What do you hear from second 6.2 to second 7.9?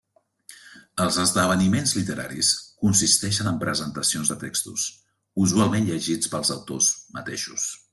pels autors mateixos.